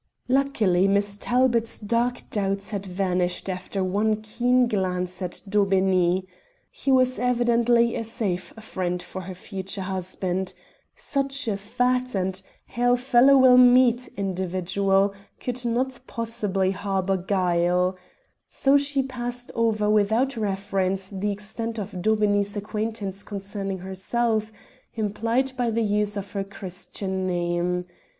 [0.27, 6.25] Luckily Miss Talbot's dark doubts had vanished after one keen glance at Daubeney.
[6.71, 10.55] He was eminently a safe friend for her future husband.
[10.95, 17.95] Such a fat and hail fellow well met individual could not possibly harbour guile.
[18.49, 24.51] So she passed over without reference the extent of Daubeney's acquaintance concerning herself,
[24.95, 27.85] implied by the use of her Christian name.